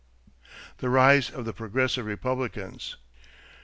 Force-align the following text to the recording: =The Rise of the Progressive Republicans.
=The 0.79 0.89
Rise 0.89 1.29
of 1.29 1.45
the 1.45 1.53
Progressive 1.53 2.07
Republicans. 2.07 2.95